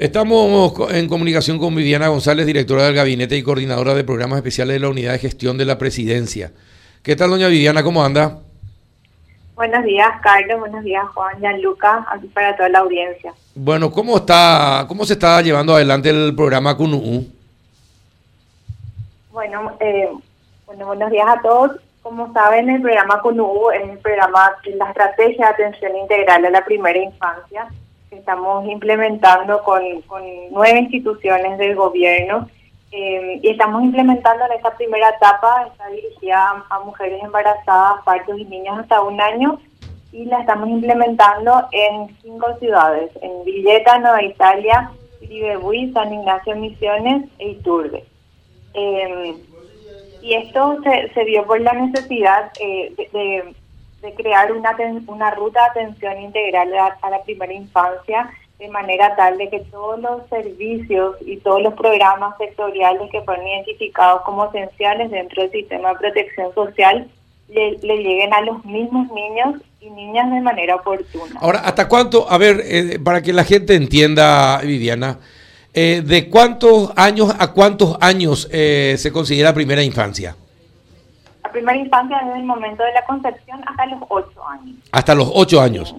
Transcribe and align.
Estamos 0.00 0.72
en 0.94 1.08
comunicación 1.08 1.58
con 1.58 1.74
Viviana 1.74 2.08
González, 2.08 2.46
directora 2.46 2.84
del 2.84 2.94
Gabinete 2.94 3.36
y 3.36 3.42
coordinadora 3.42 3.92
de 3.92 4.02
programas 4.02 4.38
especiales 4.38 4.76
de 4.76 4.80
la 4.80 4.88
Unidad 4.88 5.12
de 5.12 5.18
Gestión 5.18 5.58
de 5.58 5.66
la 5.66 5.76
Presidencia. 5.76 6.52
¿Qué 7.02 7.16
tal, 7.16 7.28
doña 7.28 7.48
Viviana? 7.48 7.82
¿Cómo 7.82 8.02
anda? 8.02 8.38
Buenos 9.54 9.84
días, 9.84 10.08
Carlos. 10.22 10.58
Buenos 10.60 10.84
días, 10.84 11.04
Juan, 11.12 11.38
Gianluca, 11.38 12.06
aquí 12.08 12.28
para 12.28 12.56
toda 12.56 12.70
la 12.70 12.78
audiencia. 12.78 13.34
Bueno, 13.54 13.90
¿cómo 13.90 14.16
está, 14.16 14.86
cómo 14.88 15.04
se 15.04 15.12
está 15.12 15.42
llevando 15.42 15.74
adelante 15.74 16.08
el 16.08 16.34
programa 16.34 16.74
CUNU? 16.74 17.26
Bueno, 19.32 19.76
eh, 19.80 20.08
bueno, 20.64 20.86
buenos 20.86 21.10
días 21.10 21.28
a 21.28 21.42
todos. 21.42 21.72
Como 22.00 22.32
saben, 22.32 22.70
el 22.70 22.80
programa 22.80 23.20
CUNU 23.20 23.70
es 23.72 23.90
el 23.90 23.98
programa 23.98 24.50
de 24.64 24.76
la 24.76 24.88
estrategia 24.88 25.48
de 25.48 25.52
atención 25.52 25.94
integral 25.94 26.46
a 26.46 26.50
la 26.50 26.64
primera 26.64 26.98
infancia 26.98 27.68
estamos 28.10 28.66
implementando 28.68 29.62
con, 29.62 29.82
nueve 30.50 30.80
instituciones 30.80 31.58
del 31.58 31.76
gobierno 31.76 32.48
eh, 32.92 33.38
y 33.42 33.48
estamos 33.48 33.82
implementando 33.82 34.44
en 34.46 34.52
esta 34.52 34.76
primera 34.76 35.10
etapa, 35.10 35.68
está 35.70 35.88
dirigida 35.88 36.64
a, 36.68 36.80
mujeres 36.80 37.22
embarazadas, 37.22 38.02
partos 38.04 38.38
y 38.38 38.44
niños 38.44 38.78
hasta 38.78 39.00
un 39.02 39.20
año 39.20 39.60
y 40.12 40.24
la 40.24 40.40
estamos 40.40 40.68
implementando 40.68 41.68
en 41.70 42.16
cinco 42.20 42.46
ciudades, 42.58 43.10
en 43.22 43.44
Villeta, 43.44 43.98
Nueva 43.98 44.22
Italia, 44.22 44.90
Iribebuy, 45.20 45.92
San 45.92 46.12
Ignacio 46.12 46.56
Misiones 46.56 47.28
e 47.38 47.50
Iturbe. 47.50 48.04
Eh, 48.74 49.36
y 50.22 50.34
esto 50.34 50.78
se, 50.82 51.12
se 51.14 51.24
dio 51.24 51.46
por 51.46 51.60
la 51.60 51.72
necesidad 51.72 52.50
eh, 52.60 52.92
de 53.12 53.54
crear 54.16 54.52
una, 54.52 54.76
una 55.06 55.30
ruta 55.32 55.60
de 55.60 55.82
atención 55.82 56.20
integral 56.20 56.72
a, 56.74 57.10
la 57.10 57.22
primera 57.22 57.52
infancia 57.52 58.30
de 58.58 58.68
manera 58.68 59.16
tal 59.16 59.38
de 59.38 59.48
que 59.48 59.60
todos 59.70 60.00
los 60.00 60.28
servicios 60.28 61.16
y 61.22 61.38
todos 61.38 61.62
los 61.62 61.74
programas 61.74 62.36
sectoriales 62.36 63.10
que 63.10 63.22
fueron 63.22 63.46
identificados 63.46 64.22
como 64.22 64.46
esenciales 64.46 65.10
dentro 65.10 65.42
del 65.42 65.50
sistema 65.50 65.90
de 65.90 65.98
protección 65.98 66.54
social 66.54 67.08
le, 67.48 67.78
lleguen 67.80 68.32
a 68.32 68.42
los 68.42 68.64
mismos 68.64 69.10
niños 69.12 69.62
y 69.80 69.90
niñas 69.90 70.30
de 70.30 70.40
manera 70.40 70.76
oportuna. 70.76 71.40
Ahora, 71.40 71.60
¿hasta 71.60 71.88
cuánto? 71.88 72.30
A 72.30 72.38
ver, 72.38 72.62
eh, 72.64 72.98
para 73.02 73.22
que 73.22 73.32
la 73.32 73.44
gente 73.44 73.74
entienda, 73.74 74.58
Viviana, 74.58 75.18
eh, 75.72 76.02
¿de 76.04 76.28
cuántos 76.28 76.92
años 76.96 77.34
a 77.38 77.52
cuántos 77.52 77.96
años 78.00 78.48
eh, 78.52 78.96
se 78.98 79.12
considera 79.12 79.54
primera 79.54 79.82
infancia? 79.82 80.36
Primera 81.50 81.76
infancia 81.78 82.20
desde 82.24 82.38
el 82.38 82.44
momento 82.44 82.82
de 82.82 82.92
la 82.92 83.04
concepción 83.04 83.60
hasta 83.66 83.86
los 83.86 84.02
ocho 84.08 84.48
años. 84.48 84.76
Hasta 84.92 85.14
los 85.14 85.30
ocho 85.32 85.60
años. 85.60 85.94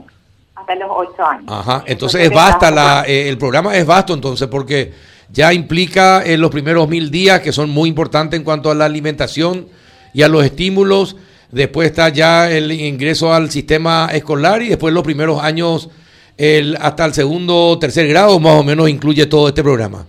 Hasta 0.55 0.75
los 0.75 0.89
ocho 0.91 1.25
años. 1.25 1.45
Ajá, 1.47 1.83
entonces, 1.87 2.21
es 2.21 2.29
basta, 2.33 2.71
la, 2.71 3.03
eh, 3.07 3.29
el 3.29 3.37
programa 3.37 3.75
es 3.75 3.85
vasto 3.85 4.13
entonces 4.13 4.47
porque 4.47 4.93
ya 5.29 5.53
implica 5.53 6.23
eh, 6.23 6.37
los 6.37 6.51
primeros 6.51 6.87
mil 6.87 7.09
días 7.09 7.39
que 7.41 7.51
son 7.51 7.69
muy 7.69 7.89
importantes 7.89 8.37
en 8.37 8.43
cuanto 8.43 8.69
a 8.69 8.75
la 8.75 8.85
alimentación 8.85 9.67
y 10.13 10.21
a 10.23 10.27
los 10.27 10.43
estímulos. 10.43 11.15
Después 11.51 11.89
está 11.89 12.09
ya 12.09 12.49
el 12.49 12.71
ingreso 12.71 13.33
al 13.33 13.49
sistema 13.49 14.09
escolar 14.11 14.61
y 14.61 14.69
después 14.69 14.93
los 14.93 15.03
primeros 15.03 15.41
años 15.41 15.89
el, 16.37 16.77
hasta 16.79 17.05
el 17.05 17.13
segundo 17.13 17.55
o 17.55 17.79
tercer 17.79 18.07
grado 18.07 18.39
más 18.39 18.59
o 18.59 18.63
menos 18.63 18.89
incluye 18.89 19.25
todo 19.25 19.47
este 19.47 19.63
programa. 19.63 20.05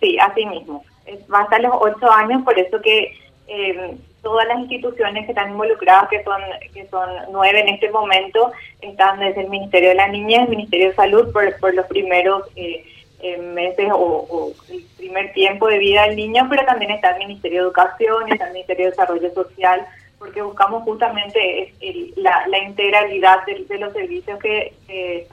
Sí, 0.00 0.16
así 0.18 0.44
mismo. 0.46 0.84
Va 1.32 1.40
hasta 1.40 1.58
los 1.58 1.72
ocho 1.80 2.10
años, 2.10 2.42
por 2.42 2.58
eso 2.58 2.80
que 2.82 3.14
eh, 3.48 3.96
todas 4.22 4.46
las 4.48 4.60
instituciones 4.60 5.24
que 5.24 5.32
están 5.32 5.50
involucradas, 5.50 6.08
que 6.08 6.22
son 6.22 6.40
que 6.72 6.86
son 6.88 7.10
nueve 7.30 7.60
en 7.60 7.68
este 7.68 7.90
momento, 7.90 8.52
están 8.80 9.18
desde 9.18 9.42
el 9.42 9.50
Ministerio 9.50 9.90
de 9.90 9.94
la 9.96 10.08
Niñez, 10.08 10.42
el 10.42 10.48
Ministerio 10.48 10.88
de 10.88 10.94
Salud, 10.94 11.32
por, 11.32 11.58
por 11.58 11.74
los 11.74 11.86
primeros 11.86 12.44
eh, 12.56 12.84
eh, 13.20 13.38
meses 13.38 13.88
o, 13.92 14.52
el 14.70 14.84
primer 14.96 15.32
tiempo 15.32 15.68
de 15.68 15.78
vida 15.78 16.06
del 16.06 16.16
niño, 16.16 16.46
pero 16.48 16.64
también 16.64 16.92
está 16.92 17.10
el 17.10 17.18
Ministerio 17.18 17.60
de 17.60 17.66
Educación, 17.66 18.32
está 18.32 18.46
el 18.46 18.52
Ministerio 18.52 18.86
de 18.86 18.90
Desarrollo 18.90 19.34
Social, 19.34 19.86
porque 20.18 20.40
buscamos 20.40 20.84
justamente 20.84 21.74
la, 22.16 22.46
la, 22.46 22.58
integralidad 22.58 23.44
de, 23.44 23.78
los 23.78 23.92
servicios 23.92 24.38
que... 24.38 25.26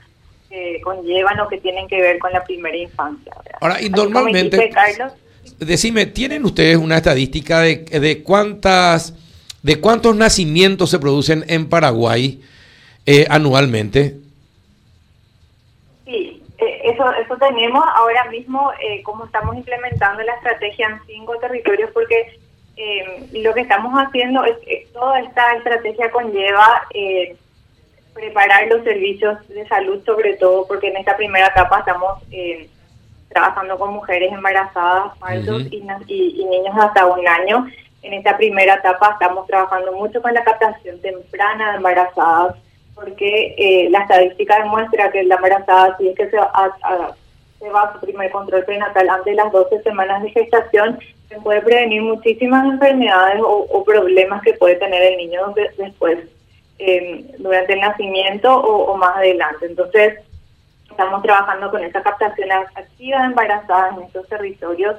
conllevan 0.82 1.38
o 1.38 1.46
que 1.46 1.58
tienen 1.58 1.86
que 1.86 2.00
ver 2.00 2.18
con 2.18 2.32
la 2.32 2.42
primera 2.42 2.76
infancia. 2.76 3.32
Ahora, 3.60 3.80
y 3.80 3.88
normalmente... 3.88 4.68
Carlos, 4.70 5.12
Decime, 5.60 6.06
¿tienen 6.06 6.44
ustedes 6.44 6.76
una 6.76 6.96
estadística 6.96 7.60
de, 7.60 7.84
de 7.84 8.22
cuántas 8.22 9.14
de 9.62 9.80
cuántos 9.80 10.16
nacimientos 10.16 10.90
se 10.90 10.98
producen 10.98 11.44
en 11.48 11.68
Paraguay 11.68 12.40
eh, 13.06 13.26
anualmente? 13.28 14.16
Sí, 16.06 16.42
eh, 16.58 16.80
eso, 16.84 17.12
eso 17.12 17.36
tenemos 17.36 17.84
ahora 17.94 18.24
mismo, 18.30 18.72
eh, 18.82 19.02
como 19.02 19.26
estamos 19.26 19.56
implementando 19.56 20.22
la 20.22 20.34
estrategia 20.34 20.88
en 20.88 21.00
cinco 21.06 21.36
territorios, 21.38 21.90
porque 21.92 22.38
lo 23.34 23.52
que 23.52 23.60
estamos 23.60 23.92
haciendo 23.94 24.42
es 24.46 24.56
que 24.64 24.88
toda 24.94 25.20
esta 25.20 25.52
estrategia 25.56 26.10
conlleva 26.10 26.88
preparar 28.14 28.68
los 28.68 28.82
servicios 28.84 29.46
de 29.48 29.68
salud, 29.68 30.02
sobre 30.06 30.36
todo 30.36 30.66
porque 30.66 30.88
en 30.88 30.96
esta 30.96 31.14
primera 31.14 31.48
etapa 31.48 31.80
estamos 31.80 32.22
trabajando 33.30 33.78
con 33.78 33.94
mujeres 33.94 34.32
embarazadas, 34.32 35.16
partos 35.18 35.62
y, 35.70 35.80
niños 35.80 36.74
hasta 36.78 37.06
un 37.06 37.26
año. 37.26 37.66
En 38.02 38.14
esta 38.14 38.36
primera 38.36 38.74
etapa 38.74 39.10
estamos 39.12 39.46
trabajando 39.46 39.92
mucho 39.92 40.20
con 40.20 40.34
la 40.34 40.42
captación 40.42 41.00
temprana 41.00 41.70
de 41.70 41.76
embarazadas, 41.76 42.56
porque 42.94 43.54
eh, 43.56 43.88
la 43.90 44.00
estadística 44.00 44.58
demuestra 44.58 45.10
que 45.12 45.22
la 45.22 45.36
embarazada, 45.36 45.96
si 45.96 46.08
es 46.08 46.16
que 46.16 46.28
se 46.28 46.36
va 46.36 46.50
a, 46.52 47.14
se 47.58 47.68
va 47.70 47.82
a 47.82 47.92
su 47.92 48.00
primer 48.00 48.30
control 48.30 48.64
prenatal 48.64 49.08
antes 49.08 49.26
de 49.26 49.34
las 49.34 49.52
12 49.52 49.82
semanas 49.82 50.22
de 50.22 50.30
gestación, 50.30 50.98
se 51.28 51.36
puede 51.40 51.62
prevenir 51.62 52.02
muchísimas 52.02 52.64
enfermedades 52.64 53.40
o, 53.44 53.84
problemas 53.84 54.42
que 54.42 54.54
puede 54.54 54.74
tener 54.76 55.02
el 55.02 55.16
niño 55.18 55.54
después, 55.78 56.18
eh, 56.78 57.24
durante 57.38 57.74
el 57.74 57.80
nacimiento 57.80 58.52
o, 58.52 58.92
o 58.92 58.96
más 58.96 59.16
adelante. 59.16 59.66
Entonces, 59.66 60.18
estamos 60.90 61.22
trabajando 61.22 61.70
con 61.70 61.82
esa 61.82 62.02
captación 62.02 62.50
activa 62.52 63.20
de 63.20 63.26
embarazadas 63.26 63.96
en 63.96 64.04
estos 64.04 64.28
territorios. 64.28 64.96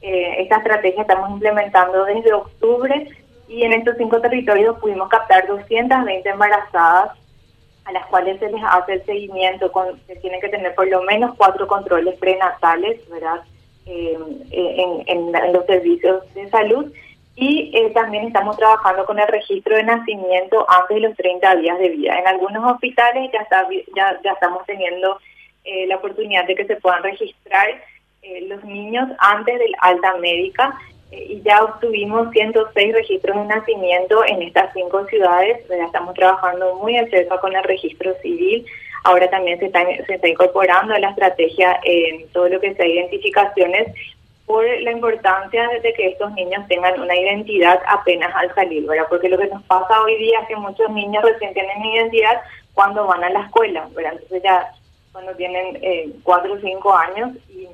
Eh, 0.00 0.42
esta 0.42 0.56
estrategia 0.58 1.02
estamos 1.02 1.30
implementando 1.30 2.04
desde 2.04 2.32
octubre 2.32 3.08
y 3.48 3.62
en 3.62 3.72
estos 3.72 3.96
cinco 3.96 4.20
territorios 4.20 4.78
pudimos 4.78 5.08
captar 5.08 5.46
220 5.46 6.28
embarazadas 6.28 7.18
a 7.84 7.92
las 7.92 8.06
cuales 8.06 8.38
se 8.38 8.50
les 8.50 8.62
hace 8.62 8.94
el 8.94 9.04
seguimiento, 9.06 9.72
con, 9.72 9.98
se 10.06 10.16
tienen 10.16 10.40
que 10.40 10.50
tener 10.50 10.74
por 10.74 10.86
lo 10.88 11.02
menos 11.02 11.34
cuatro 11.36 11.66
controles 11.66 12.18
prenatales, 12.18 13.00
¿verdad? 13.08 13.40
Eh, 13.86 14.18
en, 15.06 15.32
los 15.54 15.64
servicios 15.64 16.22
de 16.34 16.46
salud 16.50 16.92
y 17.40 17.70
eh, 17.72 17.90
también 17.90 18.24
estamos 18.24 18.56
trabajando 18.56 19.06
con 19.06 19.16
el 19.20 19.28
registro 19.28 19.76
de 19.76 19.84
nacimiento 19.84 20.66
antes 20.68 20.96
de 20.96 21.08
los 21.08 21.16
30 21.16 21.54
días 21.56 21.78
de 21.78 21.90
vida. 21.90 22.18
En 22.18 22.26
algunos 22.26 22.72
hospitales 22.72 23.30
ya, 23.32 23.42
está, 23.42 23.64
ya, 23.94 24.18
ya 24.24 24.32
estamos 24.32 24.66
teniendo 24.66 25.20
eh, 25.64 25.86
la 25.86 25.96
oportunidad 25.98 26.46
de 26.46 26.56
que 26.56 26.66
se 26.66 26.74
puedan 26.76 27.04
registrar 27.04 27.68
eh, 28.22 28.40
los 28.48 28.64
niños 28.64 29.08
antes 29.20 29.56
del 29.56 29.72
alta 29.78 30.16
médica 30.16 30.76
y 31.12 31.40
ya 31.42 31.62
obtuvimos 31.62 32.28
106 32.32 32.92
registros 32.92 33.36
de 33.36 33.44
nacimiento 33.44 34.24
en 34.26 34.42
estas 34.42 34.72
cinco 34.74 35.06
ciudades. 35.06 35.64
Ya 35.68 35.84
estamos 35.84 36.14
trabajando 36.14 36.74
muy 36.74 36.94
de 36.98 37.08
cerca 37.08 37.38
con 37.38 37.54
el 37.54 37.62
registro 37.62 38.14
civil. 38.20 38.66
Ahora 39.04 39.30
también 39.30 39.60
se 39.60 39.66
está, 39.66 39.86
se 40.08 40.14
está 40.14 40.28
incorporando 40.28 40.92
a 40.92 40.98
la 40.98 41.10
estrategia 41.10 41.78
en 41.84 42.26
todo 42.32 42.48
lo 42.48 42.58
que 42.58 42.74
sea 42.74 42.84
identificaciones 42.84 43.94
por 44.48 44.64
la 44.64 44.92
importancia 44.92 45.68
de 45.82 45.92
que 45.92 46.08
estos 46.08 46.32
niños 46.32 46.66
tengan 46.68 46.98
una 46.98 47.14
identidad 47.14 47.78
apenas 47.86 48.34
al 48.34 48.52
salir, 48.54 48.86
¿verdad? 48.86 49.04
Porque 49.10 49.28
lo 49.28 49.36
que 49.36 49.46
nos 49.46 49.62
pasa 49.64 50.02
hoy 50.02 50.16
día 50.16 50.40
es 50.40 50.48
que 50.48 50.56
muchos 50.56 50.90
niños 50.90 51.22
recién 51.22 51.52
tienen 51.52 51.84
identidad 51.84 52.40
cuando 52.72 53.06
van 53.06 53.22
a 53.24 53.28
la 53.28 53.42
escuela, 53.42 53.86
¿verdad? 53.94 54.14
Entonces 54.14 54.42
ya 54.42 54.72
cuando 55.12 55.34
tienen 55.34 55.78
eh, 55.82 56.10
cuatro 56.22 56.54
o 56.54 56.60
cinco 56.60 56.94
años 56.94 57.32
y 57.50 57.68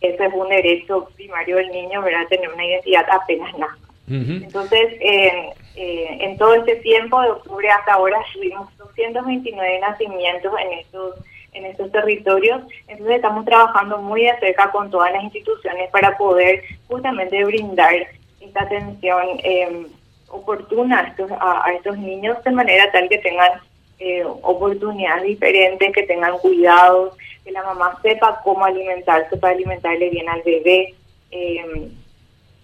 ese 0.00 0.24
es 0.24 0.32
un 0.32 0.48
derecho 0.48 1.10
primario 1.14 1.56
del 1.56 1.68
niño, 1.68 2.00
¿verdad? 2.00 2.26
Tener 2.30 2.48
una 2.48 2.64
identidad 2.64 3.04
apenas 3.10 3.56
nazca. 3.58 3.78
Entonces, 4.08 4.94
eh, 5.00 5.52
en 5.74 6.36
todo 6.36 6.54
este 6.54 6.76
tiempo, 6.76 7.20
de 7.20 7.30
octubre 7.30 7.68
hasta 7.68 7.94
ahora, 7.94 8.18
tuvimos 8.32 8.68
229 8.78 9.78
nacimientos 9.80 10.52
en 10.60 10.72
estos 10.78 11.14
en 11.52 11.66
estos 11.66 11.90
territorios. 11.92 12.62
Entonces, 12.88 13.16
estamos 13.16 13.44
trabajando 13.44 13.98
muy 13.98 14.22
de 14.22 14.38
cerca 14.38 14.70
con 14.70 14.90
todas 14.90 15.12
las 15.12 15.24
instituciones 15.24 15.90
para 15.90 16.16
poder 16.16 16.62
justamente 16.88 17.44
brindar 17.44 17.94
esta 18.40 18.62
atención 18.62 19.22
eh, 19.44 19.86
oportuna 20.28 21.00
a 21.00 21.08
estos, 21.08 21.30
a 21.38 21.72
estos 21.76 21.98
niños 21.98 22.42
de 22.42 22.50
manera 22.50 22.90
tal 22.90 23.08
que 23.08 23.18
tengan 23.18 23.60
eh, 24.04 24.24
oportunidades 24.24 25.22
diferentes, 25.22 25.92
que 25.92 26.02
tengan 26.02 26.36
cuidados, 26.38 27.16
que 27.44 27.52
la 27.52 27.62
mamá 27.62 27.96
sepa 28.02 28.40
cómo 28.42 28.64
alimentarse 28.64 29.36
para 29.36 29.54
alimentarle 29.54 30.10
bien 30.10 30.28
al 30.28 30.42
bebé. 30.42 30.94
Eh, 31.30 31.88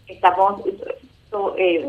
estamos 0.09 0.63
eh, 1.59 1.87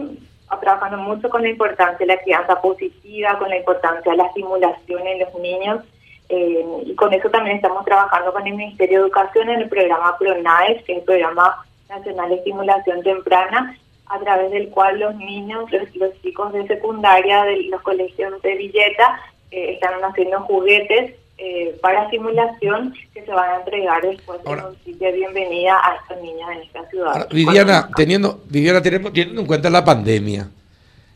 trabajando 0.62 0.98
mucho 0.98 1.30
con 1.30 1.42
la 1.42 1.50
importancia 1.50 1.98
de 1.98 2.06
la 2.06 2.22
crianza 2.22 2.62
positiva, 2.62 3.40
con 3.40 3.50
la 3.50 3.58
importancia 3.58 4.12
de 4.12 4.18
la 4.18 4.28
estimulación 4.28 5.08
en 5.08 5.20
los 5.20 5.34
niños. 5.40 5.84
Eh, 6.30 6.66
y 6.86 6.96
con 6.96 7.12
eso 7.14 7.30
también 7.30 7.58
estamos 7.58 7.84
trabajando 7.86 8.32
con 8.32 8.46
el 8.46 8.54
Ministerio 8.54 9.00
de 9.00 9.06
Educación 9.06 9.50
en 9.50 9.62
el 9.62 9.70
programa 9.70 10.16
PRONAES, 10.18 10.84
que 10.84 10.94
es 10.94 10.98
el 11.00 11.04
Programa 11.04 11.66
Nacional 11.90 12.30
de 12.30 12.36
Estimulación 12.36 13.02
Temprana, 13.02 13.78
a 14.06 14.20
través 14.20 14.52
del 14.52 14.70
cual 14.70 15.00
los 15.00 15.16
niños, 15.16 15.66
los, 15.72 16.22
chicos 16.22 16.54
de 16.54 16.68
secundaria 16.68 17.44
de 17.44 17.64
los 17.64 17.82
colegios 17.82 18.40
de 18.44 18.56
Villeta 18.56 19.22
eh, 19.52 19.74
están 19.74 20.04
haciendo 20.04 20.42
juguetes 20.42 21.16
eh, 21.38 21.76
para 21.82 22.10
simulación 22.10 22.94
que 23.14 23.24
se 23.26 23.32
van 23.32 23.50
a 23.50 23.56
entregar 23.58 24.02
después 24.02 24.44
de 24.44 24.50
un 24.50 24.78
sitio 24.84 25.08
de 25.08 25.14
bienvenida 25.14 25.80
a 25.84 25.96
estas 25.96 26.22
niñas 26.22 26.50
en 26.54 26.62
esta 26.62 26.90
ciudad. 26.90 27.28
Viviana, 27.32 27.90
teniendo, 27.96 28.42
Viviana 28.50 28.82
teniendo, 28.82 29.12
teniendo 29.12 29.42
en 29.42 29.48
cuenta 29.48 29.70
la 29.70 29.84
pandemia, 29.84 30.50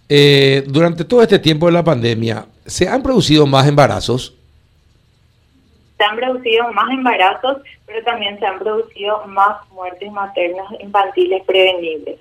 eh, 0.09 0.63
durante 0.65 1.05
todo 1.05 1.21
este 1.21 1.39
tiempo 1.39 1.67
de 1.67 1.73
la 1.73 1.83
pandemia, 1.83 2.45
¿se 2.65 2.87
han 2.87 3.03
producido 3.03 3.45
más 3.45 3.67
embarazos? 3.67 4.35
Se 6.03 6.09
han 6.09 6.17
producido 6.17 6.69
más 6.73 6.91
embarazos, 6.91 7.57
pero 7.85 8.03
también 8.03 8.37
se 8.37 8.45
han 8.45 8.59
producido 8.59 9.25
más 9.27 9.69
muertes 9.71 10.11
maternas 10.11 10.67
infantiles 10.81 11.43
prevenibles, 11.45 12.19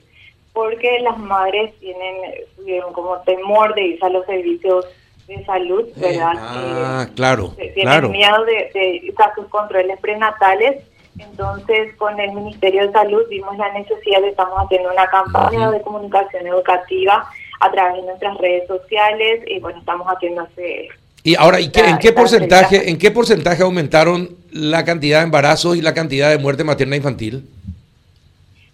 porque 0.52 1.00
las 1.00 1.19
madres 1.19 1.75
tienen, 1.81 2.14
tuvieron 2.56 2.93
como 2.93 3.19
temor 3.23 3.75
de 3.75 3.82
irse 3.82 4.06
a 4.06 4.11
los 4.11 4.25
servicios 4.26 4.87
de 5.26 5.44
salud, 5.44 5.88
eh, 5.88 5.93
¿verdad? 5.96 6.34
ah, 6.38 7.08
claro. 7.17 7.55
Tienen 7.75 8.11
miedo 8.12 8.44
de, 8.44 8.70
de, 8.73 9.14
sus 9.34 9.46
controles 9.49 9.99
prenatales. 10.00 10.84
Entonces, 11.19 11.94
con 11.96 12.19
el 12.20 12.32
Ministerio 12.32 12.87
de 12.87 12.93
Salud 12.93 13.23
vimos 13.29 13.58
la 13.58 13.73
necesidad 13.73 14.20
de 14.20 14.29
estamos 14.29 14.58
haciendo 14.61 14.93
una 14.93 15.06
campaña 15.08 15.73
de 15.73 15.82
comunicación 15.82 16.46
educativa 16.46 17.29
a 17.58 17.70
través 17.70 17.96
de 17.96 18.02
nuestras 18.02 18.38
redes 18.38 18.69
sociales 18.69 19.43
y 19.46 19.58
bueno, 19.58 19.81
estamos 19.81 20.06
haciendo 20.06 20.44
ese 20.44 20.88
y 21.25 21.37
ahora, 21.37 21.61
¿y 21.61 21.69
qué, 21.71 21.81
¿en 21.89 21.99
qué 21.99 22.13
porcentaje 22.13 22.91
en 22.91 22.99
qué 22.99 23.11
porcentaje 23.11 23.63
aumentaron 23.63 24.31
la 24.51 24.85
cantidad 24.85 25.19
de 25.19 25.25
embarazos 25.25 25.77
y 25.77 25.83
la 25.83 25.95
cantidad 25.95 26.31
de 26.31 26.39
muerte 26.39 26.65
materna 26.65 26.97
infantil? 26.97 27.49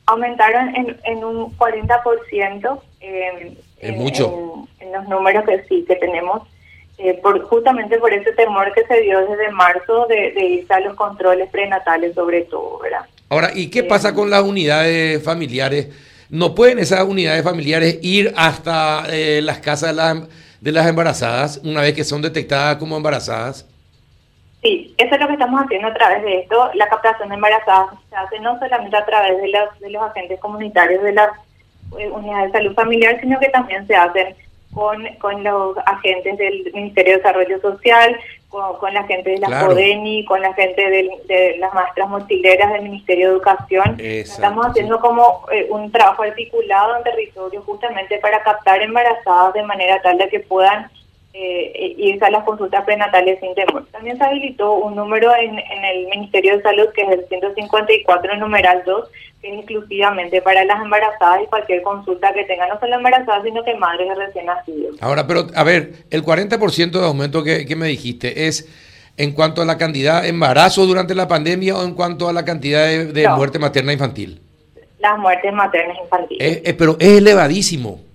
Aumentaron 0.06 0.74
en, 0.74 0.96
en 1.04 1.24
un 1.24 1.56
40%. 1.58 2.80
Eh, 3.00 3.56
es 3.80 3.96
mucho. 3.96 4.66
En, 4.80 4.92
los 4.92 5.06
números 5.06 5.44
que 5.44 5.62
sí 5.68 5.84
que 5.86 5.96
tenemos, 5.96 6.42
eh, 6.96 7.12
por, 7.22 7.42
justamente 7.42 7.98
por 7.98 8.10
ese 8.10 8.32
temor 8.32 8.72
que 8.72 8.86
se 8.86 9.02
dio 9.02 9.20
desde 9.20 9.50
marzo 9.50 10.06
de, 10.06 10.32
de 10.32 10.44
irse 10.46 10.72
a 10.72 10.80
los 10.80 10.94
controles 10.94 11.50
prenatales 11.50 12.14
sobre 12.14 12.42
todo, 12.42 12.78
¿verdad? 12.78 13.04
Ahora, 13.28 13.50
¿y 13.54 13.68
qué 13.68 13.82
pasa 13.82 14.14
con 14.14 14.30
las 14.30 14.42
unidades 14.42 15.22
familiares? 15.22 15.88
¿No 16.30 16.54
pueden 16.54 16.78
esas 16.78 17.04
unidades 17.04 17.44
familiares 17.44 17.98
ir 18.00 18.32
hasta 18.36 19.04
eh, 19.10 19.40
las 19.42 19.58
casas 19.58 19.90
de 19.90 19.96
las, 19.96 20.18
embarazadas 20.62 21.60
una 21.64 21.82
vez 21.82 21.94
que 21.94 22.04
son 22.04 22.22
detectadas 22.22 22.76
como 22.76 22.96
embarazadas? 22.96 23.66
Sí, 24.62 24.94
eso 24.98 25.14
es 25.14 25.20
lo 25.20 25.26
que 25.28 25.34
estamos 25.34 25.60
haciendo 25.62 25.88
a 25.88 25.94
través 25.94 26.22
de 26.22 26.40
esto. 26.40 26.70
La 26.74 26.88
captación 26.88 27.28
de 27.28 27.36
embarazadas 27.36 27.90
se 28.10 28.16
hace 28.16 28.40
no 28.40 28.58
solamente 28.58 28.96
a 28.96 29.06
través 29.06 29.40
de 29.40 29.48
los, 29.48 29.80
de 29.80 29.90
los 29.90 30.02
agentes 30.02 30.40
comunitarios 30.40 31.02
de 31.02 31.12
las 31.12 31.30
eh, 31.98 32.10
unidades 32.10 32.52
de 32.52 32.58
salud 32.58 32.74
familiar, 32.74 33.20
sino 33.20 33.38
que 33.38 33.48
también 33.50 33.86
se 33.86 33.94
hacen 33.94 34.34
con, 34.74 35.06
con 35.20 35.44
los 35.44 35.76
agentes 35.86 36.36
del 36.38 36.70
Ministerio 36.74 37.12
de 37.12 37.18
Desarrollo 37.18 37.60
Social, 37.60 38.18
con, 38.48 38.94
la 38.94 39.04
gente 39.04 39.30
de 39.30 39.38
la 39.38 39.66
CODENI, 39.66 40.24
con 40.24 40.40
la 40.40 40.54
gente 40.54 40.90
de 41.26 41.56
las 41.58 41.74
maestras 41.74 42.08
mochileras 42.08 42.72
del 42.72 42.82
Ministerio 42.82 43.28
de 43.28 43.32
Educación. 43.34 43.96
Estamos 43.98 44.66
haciendo 44.66 45.00
como 45.00 45.44
eh, 45.52 45.66
un 45.70 45.92
trabajo 45.92 46.22
articulado 46.22 46.96
en 46.96 47.02
territorio 47.02 47.62
justamente 47.62 48.18
para 48.18 48.42
captar 48.42 48.82
embarazadas 48.82 49.52
de 49.54 49.62
manera 49.62 50.00
tal 50.02 50.16
de 50.16 50.28
que 50.28 50.40
puedan 50.40 50.90
eh, 51.40 51.94
irse 51.98 52.24
a 52.24 52.30
las 52.30 52.44
consultas 52.44 52.84
prenatales 52.84 53.38
sin 53.40 53.54
temor. 53.54 53.86
También 53.92 54.18
se 54.18 54.24
habilitó 54.24 54.72
un 54.74 54.96
número 54.96 55.34
en, 55.36 55.58
en 55.58 55.84
el 55.84 56.06
Ministerio 56.08 56.56
de 56.56 56.62
Salud 56.62 56.88
que 56.94 57.02
es 57.02 57.10
el 57.10 57.28
154 57.28 58.36
numeral 58.36 58.82
2 58.84 59.08
que 59.40 59.52
es 59.52 59.58
exclusivamente 59.58 60.42
para 60.42 60.64
las 60.64 60.82
embarazadas 60.82 61.42
y 61.44 61.46
cualquier 61.46 61.82
consulta 61.82 62.32
que 62.32 62.44
tengan, 62.44 62.70
no 62.70 62.80
solo 62.80 62.96
embarazadas, 62.96 63.44
sino 63.44 63.62
que 63.62 63.74
madres 63.76 64.08
recién 64.16 64.46
nacidos. 64.46 64.96
Ahora, 65.00 65.26
pero 65.26 65.46
a 65.54 65.62
ver, 65.62 65.92
el 66.10 66.24
40% 66.24 66.90
de 66.90 67.06
aumento 67.06 67.44
que, 67.44 67.64
que, 67.64 67.76
me 67.76 67.86
dijiste 67.86 68.48
es 68.48 68.68
en 69.16 69.32
cuanto 69.32 69.62
a 69.62 69.64
la 69.64 69.78
cantidad 69.78 70.22
de 70.22 70.28
embarazo 70.28 70.86
durante 70.86 71.14
la 71.14 71.28
pandemia 71.28 71.76
o 71.76 71.84
en 71.84 71.94
cuanto 71.94 72.28
a 72.28 72.32
la 72.32 72.44
cantidad 72.44 72.86
de, 72.88 73.28
muerte 73.28 73.60
materna 73.60 73.92
infantil. 73.92 74.40
Las 74.98 75.16
muertes 75.18 75.52
maternas 75.52 75.96
infantiles. 76.02 76.74
pero 76.76 76.96
es 76.98 77.18
elevadísimo. 77.18 78.07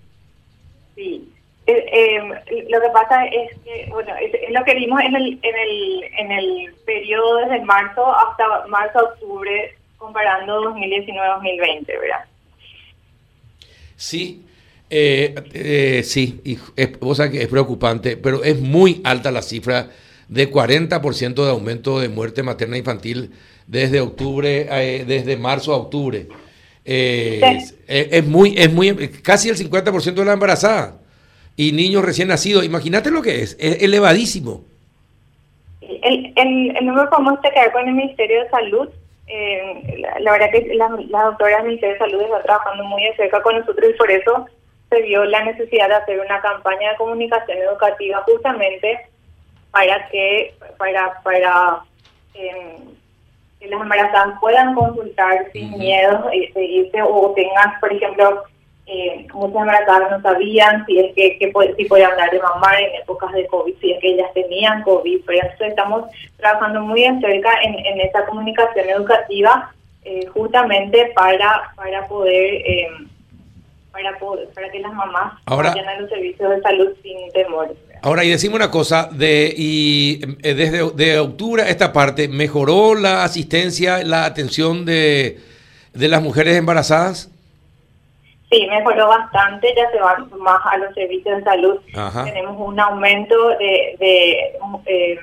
Eh, 1.96 2.18
eh, 2.48 2.66
lo 2.70 2.82
que 2.82 2.90
pasa 2.90 3.24
es 3.28 3.56
que, 3.64 3.88
bueno, 3.92 4.16
es, 4.20 4.50
lo 4.50 4.64
que 4.64 4.74
vimos 4.74 5.00
en 5.02 5.16
el, 5.16 5.40
en 5.44 5.56
el, 5.56 6.04
en 6.18 6.32
el 6.32 6.74
periodo 6.88 7.38
desde 7.38 7.64
marzo 7.64 8.12
hasta 8.16 8.66
marzo-octubre 8.68 9.76
comparando 10.00 10.74
2019-2020, 10.74 11.86
¿verdad? 11.86 12.26
Sí, 13.96 14.44
eh, 14.90 15.36
eh, 15.54 16.02
sí, 16.04 16.42
y 16.44 16.58
es, 16.76 16.98
que 17.30 17.44
es 17.44 17.48
preocupante, 17.48 18.18
pero 18.18 18.44
es 18.44 18.60
muy 18.60 19.00
alta 19.04 19.30
la 19.30 19.44
cifra 19.44 19.90
de 20.28 20.52
40% 20.52 21.44
de 21.44 21.50
aumento 21.52 22.00
de 22.00 22.10
muerte 22.10 22.42
materna 22.42 22.76
infantil 22.76 23.34
desde 23.68 24.02
octubre, 24.02 24.68
eh, 24.72 25.06
desde 25.06 25.38
marzo 25.38 25.76
a 25.76 25.78
octubre. 25.78 26.28
es, 26.84 28.26
muy, 28.26 28.56
es 28.58 28.74
muy, 28.74 29.10
casi 29.22 29.50
el 29.50 29.58
50% 29.58 30.16
de 30.16 30.26
la 30.26 30.34
embarazada 30.34 31.03
y 31.56 31.72
niños 31.72 32.04
recién 32.04 32.28
nacidos. 32.28 32.66
Imagínate 32.66 33.12
lo 33.12 33.22
que 33.22 33.42
es, 33.42 33.56
es 33.60 33.84
elevadísimo. 33.84 34.64
El, 35.82 36.34
el, 36.36 36.78
el 36.78 36.86
número 36.86 37.10
este 37.36 37.52
que 37.52 37.72
con 37.72 37.88
el 37.88 37.94
Ministerio 37.94 38.44
de 38.44 38.50
Salud 38.50 38.90
eh, 39.28 40.04
la, 40.20 40.32
verdad 40.34 40.52
que 40.52 40.74
la, 40.76 40.90
la 41.10 41.24
doctora 41.24 41.58
del 41.58 41.68
Ministerio 41.68 41.94
de 41.94 42.00
Salud 42.00 42.22
está 42.22 42.42
trabajando 42.44 42.84
muy 42.84 43.04
de 43.04 43.16
cerca 43.16 43.42
con 43.42 43.58
nosotros 43.58 43.90
y 43.90 43.98
por 43.98 44.12
eso 44.12 44.48
se 44.90 45.02
vio 45.02 45.24
la 45.26 45.44
necesidad 45.44 45.88
de 45.88 45.96
hacer 45.96 46.20
una 46.20 46.42
campaña 46.42 46.92
de 46.92 46.98
comunicación 46.98 47.58
educativa 47.58 48.24
justamente 48.28 49.00
para 49.72 50.08
que 50.10 50.54
para 50.78 51.22
para 51.24 51.80
eh, 52.36 52.78
que 53.60 53.68
las 53.68 53.82
embarazadas 53.82 54.40
puedan 54.42 54.76
consultar 54.76 55.50
sin 55.54 55.78
miedo 55.78 56.30
de 56.30 56.66
irse 56.66 57.02
o 57.02 57.34
tengan, 57.34 57.80
por 57.80 57.94
ejemplo, 57.94 58.44
eh, 58.86 59.28
muchas 59.34 59.62
embarazadas 59.62 60.12
no 60.12 60.22
sabían 60.22 60.86
si 60.86 61.00
es 61.00 61.14
que, 61.16 61.52
si 61.78 61.86
podían 61.86 62.12
hablar 62.12 62.32
de 62.32 62.40
mamar 62.40 62.82
en 62.82 63.02
épocas 63.02 63.32
de 63.34 63.48
COVID, 63.48 63.74
si 63.80 63.92
es 63.92 64.00
que 64.02 64.14
ellas 64.14 64.30
tenían 64.34 64.84
COVID, 64.84 65.22
pero 65.26 65.42
entonces 65.42 65.70
estamos 65.70 66.06
trabajando 66.38 66.82
muy 66.82 67.02
de 67.04 67.22
cerca 67.22 67.52
en, 67.64 67.74
en 67.86 68.02
esa 68.02 68.26
comunicación 68.26 68.90
educativa 68.90 69.72
eh, 70.04 70.26
justamente 70.28 71.12
para, 71.16 71.72
para 71.76 72.08
poder... 72.08 72.56
Eh, 72.56 72.88
para, 73.92 74.18
poder, 74.18 74.50
para 74.56 74.72
que 74.72 74.80
las 74.80 74.92
mamás 74.92 75.34
vayan 75.46 75.88
a 75.88 76.00
los 76.00 76.10
servicios 76.10 76.50
de 76.50 76.62
salud 76.62 76.90
sin 77.04 77.32
temor. 77.32 77.76
Ahora, 78.02 78.24
y 78.26 78.30
decimos 78.32 78.56
una 78.56 78.72
cosa, 78.72 79.08
de 79.12 79.54
y 79.56 80.20
eh, 80.42 80.56
desde 80.56 80.90
de 80.90 81.20
octubre 81.20 81.62
a 81.62 81.70
esta 81.70 81.94
parte, 81.94 82.28
¿mejoró 82.28 82.96
la 82.96 83.24
asistencia, 83.24 84.04
la 84.04 84.26
atención 84.26 84.84
de, 84.84 85.38
de 85.94 86.08
las 86.08 86.24
mujeres 86.24 86.58
embarazadas? 86.58 87.30
Sí, 88.54 88.68
mejoró 88.68 89.08
bastante, 89.08 89.74
ya 89.76 89.90
se 89.90 89.98
van 89.98 90.30
más 90.38 90.60
a 90.66 90.78
los 90.78 90.94
servicios 90.94 91.38
de 91.38 91.44
salud. 91.44 91.80
Tenemos 92.24 92.56
un 92.60 92.80
aumento 92.80 93.50
de, 93.58 93.96
de, 94.00 94.52
eh, 94.86 95.20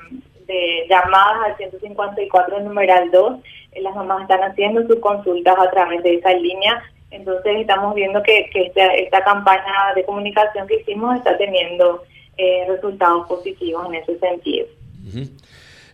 de 0.48 0.86
llamadas 0.88 1.50
al 1.50 1.56
154 1.56 2.60
numeral 2.60 3.08
2. 3.12 3.40
Eh, 3.70 3.82
las 3.82 3.94
mamás 3.94 4.22
están 4.22 4.42
haciendo 4.42 4.84
sus 4.88 4.96
consultas 4.96 5.54
a 5.56 5.70
través 5.70 6.02
de 6.02 6.14
esa 6.14 6.32
línea. 6.32 6.82
Entonces 7.12 7.58
estamos 7.58 7.94
viendo 7.94 8.20
que, 8.24 8.50
que 8.52 8.66
esta, 8.66 8.86
esta 8.94 9.22
campaña 9.22 9.94
de 9.94 10.04
comunicación 10.04 10.66
que 10.66 10.80
hicimos 10.80 11.16
está 11.16 11.38
teniendo 11.38 12.02
eh, 12.36 12.64
resultados 12.66 13.28
positivos 13.28 13.86
en 13.86 13.94
ese 13.94 14.18
sentido. 14.18 14.66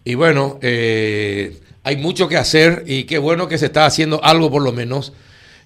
Y 0.04 0.14
bueno, 0.14 0.58
hay 0.62 1.96
mucho 1.98 2.28
que 2.28 2.38
hacer 2.38 2.84
y 2.86 3.04
qué 3.04 3.18
bueno 3.18 3.46
que 3.46 3.58
se 3.58 3.66
está 3.66 3.84
haciendo 3.84 4.24
algo 4.24 4.50
por 4.50 4.62
lo 4.62 4.72
menos 4.72 5.12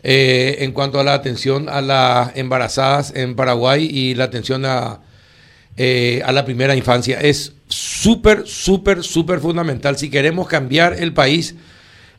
eh, 0.03 0.57
en 0.61 0.73
cuanto 0.73 0.99
a 0.99 1.05
la 1.05 1.13
atención 1.13 1.69
a 1.69 1.83
las 1.83 2.35
embarazadas 2.35 3.13
en 3.15 3.37
Paraguay 3.37 3.85
y 3.85 4.15
la 4.15 4.25
atención 4.25 4.65
a, 4.65 5.01
eh, 5.77 6.23
a 6.25 6.33
la 6.33 6.47
primera 6.47 6.75
infancia. 6.75 7.21
Es 7.21 7.53
súper, 7.69 8.47
súper, 8.47 9.05
súper 9.05 9.41
fundamental. 9.41 9.99
Si 9.99 10.09
queremos 10.09 10.49
cambiar 10.49 10.95
el 10.95 11.13
país, 11.13 11.55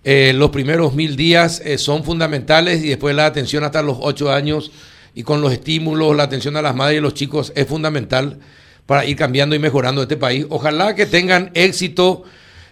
eh, 0.04 0.32
los 0.36 0.52
primeros 0.52 0.94
mil 0.94 1.16
días 1.16 1.62
son 1.78 2.04
fundamentales 2.04 2.84
y 2.84 2.90
después 2.90 3.16
la 3.16 3.26
atención 3.26 3.64
hasta 3.64 3.82
los 3.82 3.98
ocho 4.00 4.32
años 4.32 4.72
y 5.16 5.24
con 5.24 5.42
los 5.42 5.52
estímulos, 5.52 6.16
la 6.16 6.24
atención 6.24 6.56
a 6.58 6.62
las 6.62 6.76
madres 6.76 7.00
y 7.00 7.02
los 7.02 7.16
chicos 7.16 7.52
es 7.56 7.66
fundamental 7.66 8.40
para 8.86 9.06
ir 9.06 9.18
cambiando 9.18 9.56
y 9.56 9.60
mejorando 9.60 10.04
este 10.04 10.18
país. 10.18 10.46
Ojalá 10.50 10.94
que 10.94 11.08
tengan 11.08 11.50
éxito 11.56 12.24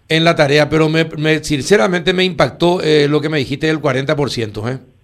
en 0.07 0.23
la 0.23 0.35
tarea, 0.35 0.69
pero 0.69 0.87
me, 0.87 1.43
sinceramente 1.43 2.13
me 2.13 2.23
impactó 2.23 2.79
lo 3.07 3.21
que 3.21 3.29
me 3.29 3.39
dijiste 3.39 3.67
del 3.67 3.81
40%. 3.81 4.71
¿eh? 4.71 4.99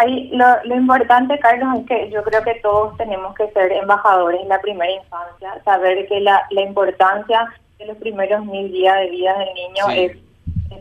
Ahí 0.00 0.30
lo, 0.32 0.46
lo, 0.64 0.76
importante, 0.76 1.38
Carlos, 1.40 1.80
es 1.80 1.86
que 1.86 2.10
yo 2.10 2.22
creo 2.22 2.42
que 2.42 2.54
todos 2.62 2.96
tenemos 2.96 3.34
que 3.34 3.50
ser 3.50 3.70
embajadores 3.70 4.40
en 4.40 4.48
la 4.48 4.58
primera 4.58 4.90
infancia, 4.90 5.62
saber 5.62 6.08
que 6.08 6.20
la, 6.20 6.42
la 6.50 6.62
importancia 6.62 7.52
de 7.78 7.84
los 7.84 7.98
primeros 7.98 8.46
mil 8.46 8.72
días 8.72 8.98
de 8.98 9.10
vida 9.10 9.38
del 9.38 9.54
niño 9.54 9.90
es, 9.90 10.16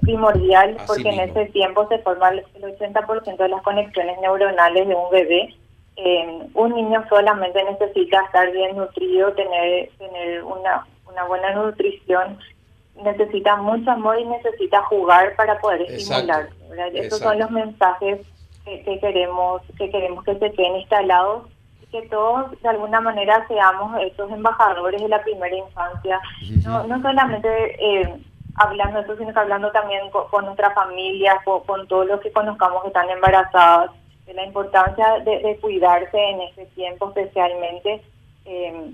primordial 0.01 0.77
porque 0.87 1.09
en 1.09 1.19
ese 1.19 1.47
tiempo 1.47 1.85
se 1.89 1.99
forma 1.99 2.29
el 2.29 2.45
80% 2.55 3.37
de 3.37 3.49
las 3.49 3.61
conexiones 3.61 4.17
neuronales 4.21 4.87
de 4.87 4.95
un 4.95 5.09
bebé. 5.11 5.53
Eh, 5.97 6.39
un 6.53 6.73
niño 6.73 7.03
solamente 7.09 7.61
necesita 7.65 8.21
estar 8.21 8.49
bien 8.51 8.77
nutrido, 8.77 9.33
tener, 9.33 9.89
tener 9.97 10.43
una, 10.43 10.87
una 11.11 11.25
buena 11.25 11.53
nutrición, 11.53 12.39
necesita 13.03 13.57
mucho 13.57 13.91
amor 13.91 14.17
y 14.17 14.25
necesita 14.25 14.81
jugar 14.83 15.35
para 15.35 15.59
poder 15.59 15.81
estimular. 15.81 16.47
Esos 16.93 17.19
son 17.19 17.37
los 17.37 17.51
mensajes 17.51 18.21
que, 18.83 18.99
queremos 18.99 19.61
que 19.77 19.89
queremos 19.89 20.23
que 20.23 20.37
se 20.37 20.51
queden 20.51 20.77
instalados 20.77 21.47
y 21.81 21.85
que 21.87 22.07
todos 22.09 22.51
de 22.61 22.69
alguna 22.69 23.01
manera 23.01 23.45
seamos 23.47 23.99
esos 24.01 24.31
embajadores 24.31 25.01
de 25.01 25.07
la 25.07 25.21
primera 25.23 25.55
infancia, 25.55 26.19
no, 26.65 26.83
no 26.87 27.01
solamente 27.01 27.49
eh, 27.79 28.19
hablando 28.55 28.99
de 28.99 29.05
eso, 29.05 29.17
sino 29.17 29.33
que 29.33 29.39
hablando 29.39 29.71
también 29.71 30.09
con, 30.11 30.45
nuestra 30.45 30.71
familia, 30.71 31.41
con, 31.45 31.87
todos 31.87 32.07
los 32.07 32.19
que 32.19 32.31
conozcamos 32.31 32.81
que 32.81 32.89
están 32.89 33.09
embarazados, 33.09 33.91
de 34.25 34.33
la 34.33 34.45
importancia 34.45 35.19
de, 35.19 35.57
cuidarse 35.59 36.17
en 36.17 36.41
este 36.41 36.65
tiempo 36.67 37.09
especialmente. 37.09 38.01
Eh, 38.45 38.91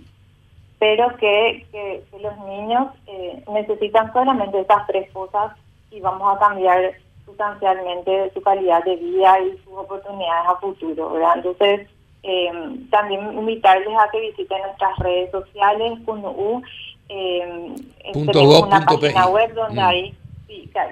pero 0.79 1.15
que, 1.17 1.65
que, 1.72 2.03
los 2.22 2.38
niños 2.39 2.88
eh, 3.08 3.44
necesitan 3.51 4.12
solamente 4.13 4.60
estas 4.60 4.86
tres 4.88 5.12
cosas 5.12 5.53
y 5.89 6.00
vamos 6.00 6.36
a 6.36 6.39
cambiar 6.39 6.94
sustancialmente 7.25 8.32
su 8.34 8.41
calidad 8.41 8.84
de 8.84 8.98
vida 8.98 9.39
y 9.41 9.58
sus 9.63 9.74
oportunidades 9.74 10.48
a 10.48 10.55
futuro, 10.58 11.12
¿verdad? 11.12 11.38
Entonces, 11.38 11.88
eh, 12.24 12.51
también 12.89 13.38
invitarles 13.38 13.96
a 13.98 14.10
que 14.12 14.20
visiten 14.22 14.62
nuestras 14.62 14.98
redes 15.00 15.32
sociales, 15.32 16.00
CUNU, 16.05 16.62
eh, 17.10 17.75
una 18.15 18.86
página 18.86 19.27
web 19.27 19.53
donde 19.53 19.82
mm. 19.82 19.86
hay 19.86 20.17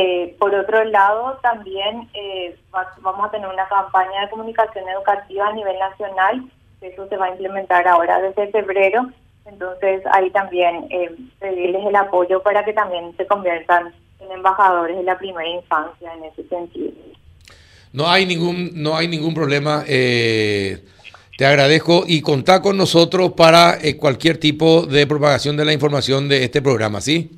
Eh, 0.00 0.36
por 0.38 0.54
otro 0.54 0.84
lado, 0.84 1.40
también 1.42 2.08
eh, 2.14 2.56
vamos 3.00 3.26
a 3.26 3.30
tener 3.32 3.48
una 3.48 3.66
campaña 3.66 4.20
de 4.20 4.30
comunicación 4.30 4.88
educativa 4.88 5.48
a 5.48 5.52
nivel 5.52 5.76
nacional, 5.76 6.48
eso 6.80 7.08
se 7.08 7.16
va 7.16 7.26
a 7.26 7.30
implementar 7.30 7.88
ahora 7.88 8.20
desde 8.20 8.46
febrero, 8.52 9.10
entonces 9.44 10.04
ahí 10.12 10.30
también 10.30 10.86
eh, 10.90 11.10
pedirles 11.40 11.84
el 11.84 11.96
apoyo 11.96 12.40
para 12.44 12.64
que 12.64 12.74
también 12.74 13.12
se 13.16 13.26
conviertan 13.26 13.92
en 14.20 14.30
embajadores 14.30 14.98
de 14.98 15.02
la 15.02 15.18
primera 15.18 15.48
infancia 15.48 16.14
en 16.14 16.24
ese 16.26 16.48
sentido. 16.48 16.92
No 17.92 18.08
hay 18.08 18.24
ningún, 18.24 18.70
no 18.74 18.96
hay 18.96 19.08
ningún 19.08 19.34
problema. 19.34 19.82
te 19.84 21.44
agradezco 21.44 22.04
y 22.06 22.20
contá 22.20 22.62
con 22.62 22.76
nosotros 22.76 23.32
para 23.32 23.78
cualquier 23.98 24.38
tipo 24.38 24.86
de 24.86 25.08
propagación 25.08 25.56
de 25.56 25.64
la 25.64 25.72
información 25.72 26.28
de 26.28 26.44
este 26.44 26.62
programa, 26.62 27.00
¿sí? 27.00 27.37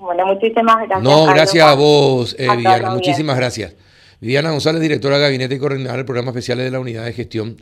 Bueno, 0.00 0.26
muchísimas 0.26 0.76
gracias. 0.76 1.02
No, 1.02 1.26
gracias 1.26 1.64
a 1.64 1.74
vos, 1.74 2.36
eh, 2.38 2.48
Viviana. 2.56 2.90
Muchísimas 2.90 3.36
gracias. 3.36 3.74
Viviana 4.20 4.50
González, 4.50 4.80
directora 4.80 5.16
de 5.16 5.22
Gabinete 5.22 5.54
y 5.54 5.58
coordinadora 5.58 5.98
del 5.98 6.04
Programa 6.04 6.30
Especial 6.30 6.58
de 6.58 6.70
la 6.70 6.80
Unidad 6.80 7.04
de 7.04 7.12
Gestión 7.12 7.56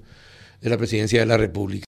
de 0.60 0.70
la 0.70 0.78
Presidencia 0.78 1.20
de 1.20 1.26
la 1.26 1.36
República. 1.36 1.84